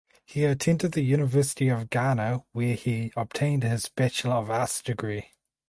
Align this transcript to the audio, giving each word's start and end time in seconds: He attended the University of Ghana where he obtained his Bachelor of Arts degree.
He 0.25 0.45
attended 0.45 0.93
the 0.93 1.03
University 1.03 1.69
of 1.69 1.91
Ghana 1.91 2.43
where 2.53 2.73
he 2.73 3.13
obtained 3.15 3.61
his 3.61 3.87
Bachelor 3.87 4.33
of 4.33 4.49
Arts 4.49 4.81
degree. 4.81 5.29